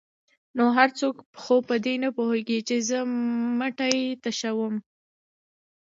[0.29, 2.97] ـ نو هر څوک خو په دې نه پوهېږي چې زه
[3.59, 4.75] مټۍ تشوم.